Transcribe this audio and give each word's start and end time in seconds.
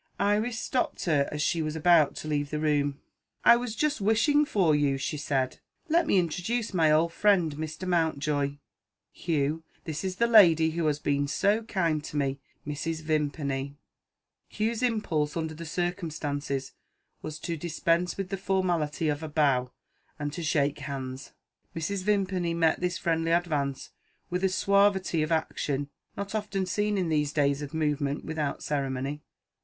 Iris 0.19 0.57
stopped 0.57 1.05
her 1.05 1.29
as 1.31 1.43
she 1.43 1.61
was 1.61 1.75
about 1.75 2.15
to 2.15 2.27
leave 2.27 2.49
the 2.49 2.57
room. 2.59 2.99
"I 3.45 3.55
was 3.55 3.75
just 3.75 4.01
wishing 4.01 4.45
for 4.45 4.75
you," 4.75 4.97
she 4.97 5.15
said. 5.15 5.59
"Let 5.89 6.07
me 6.07 6.17
introduce 6.17 6.73
my 6.73 6.91
old 6.91 7.13
friend, 7.13 7.55
Mr. 7.55 7.87
Mountjoy. 7.87 8.57
Hugh, 9.11 9.63
this 9.83 10.03
is 10.03 10.15
the 10.15 10.25
lady 10.25 10.71
who 10.71 10.87
has 10.87 10.97
been 10.97 11.27
so 11.27 11.61
kind 11.61 12.03
to 12.05 12.17
me 12.17 12.39
Mrs. 12.65 13.03
Vimpany." 13.03 13.75
Hugh's 14.49 14.81
impulse, 14.81 15.37
under 15.37 15.53
the 15.53 15.67
circumstances, 15.67 16.71
was 17.21 17.37
to 17.37 17.55
dispense 17.55 18.17
with 18.17 18.29
the 18.29 18.37
formality 18.37 19.07
of 19.07 19.21
a 19.21 19.29
bow, 19.29 19.71
and 20.17 20.33
to 20.33 20.41
shake 20.41 20.79
hands. 20.79 21.33
Mrs. 21.75 22.01
Vimpany 22.01 22.55
met 22.55 22.79
this 22.79 22.97
friendly 22.97 23.29
advance 23.29 23.91
with 24.31 24.43
a 24.43 24.49
suavity 24.49 25.21
of 25.21 25.31
action, 25.31 25.89
not 26.17 26.33
often 26.33 26.65
seen 26.65 26.97
in 26.97 27.09
these 27.09 27.31
days 27.31 27.61
of 27.61 27.71
movement 27.75 28.25
without 28.25 28.63
ceremony. 28.63 29.21